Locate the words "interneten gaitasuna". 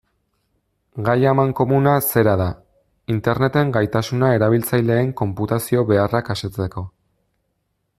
3.17-4.33